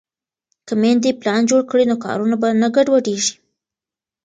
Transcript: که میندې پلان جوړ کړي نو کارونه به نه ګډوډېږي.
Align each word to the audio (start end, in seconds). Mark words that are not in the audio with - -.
که 0.67 0.73
میندې 0.81 1.11
پلان 1.21 1.41
جوړ 1.49 1.61
کړي 1.71 1.85
نو 1.91 1.95
کارونه 2.05 2.35
به 2.41 2.49
نه 2.61 2.67
ګډوډېږي. 2.75 3.33